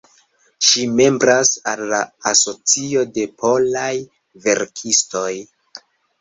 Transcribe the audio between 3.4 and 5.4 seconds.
Polaj Verkistoj.